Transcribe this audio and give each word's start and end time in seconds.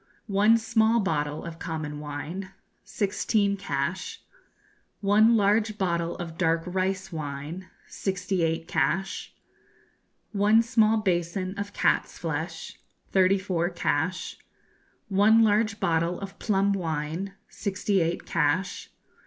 One 0.25 0.57
small 0.57 0.99
bottle 0.99 1.45
of 1.45 1.59
common 1.59 1.99
wine 1.99 2.49
sixteen 2.83 3.55
cash. 3.55 4.19
One 4.99 5.37
large 5.37 5.77
bottle 5.77 6.15
of 6.15 6.39
dark 6.39 6.63
rice 6.65 7.11
wine 7.11 7.67
sixty 7.87 8.41
eight 8.41 8.67
cash. 8.67 9.31
One 10.31 10.63
small 10.63 10.97
basin 10.97 11.53
of 11.55 11.71
cat's 11.73 12.17
flesh 12.17 12.79
thirty 13.11 13.37
four 13.37 13.69
cash. 13.69 14.37
One 15.07 15.43
large 15.43 15.79
bottle 15.79 16.19
of 16.19 16.39
plum 16.39 16.73
wine 16.73 17.35
sixty 17.47 18.01
eight 18.01 18.25
cash. 18.25 18.89